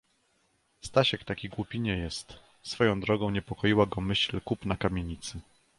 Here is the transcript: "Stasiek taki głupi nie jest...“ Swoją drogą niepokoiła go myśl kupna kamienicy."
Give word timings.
"Stasiek 0.81 1.23
taki 1.23 1.49
głupi 1.49 1.79
nie 1.79 1.97
jest...“ 1.97 2.39
Swoją 2.63 2.99
drogą 2.99 3.29
niepokoiła 3.29 3.85
go 3.85 4.01
myśl 4.01 4.41
kupna 4.41 4.75
kamienicy." 4.77 5.39